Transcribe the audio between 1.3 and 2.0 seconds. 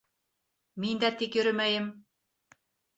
йөрөмәйем.